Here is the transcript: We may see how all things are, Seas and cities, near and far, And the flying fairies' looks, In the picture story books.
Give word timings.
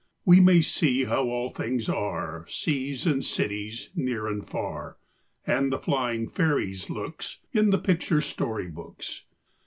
We 0.25 0.39
may 0.39 0.61
see 0.61 1.03
how 1.03 1.25
all 1.29 1.51
things 1.51 1.87
are, 1.87 2.47
Seas 2.47 3.05
and 3.05 3.23
cities, 3.23 3.91
near 3.93 4.25
and 4.25 4.43
far, 4.43 4.97
And 5.45 5.71
the 5.71 5.77
flying 5.77 6.27
fairies' 6.27 6.89
looks, 6.89 7.37
In 7.53 7.69
the 7.69 7.77
picture 7.77 8.19
story 8.21 8.65
books. 8.71 9.25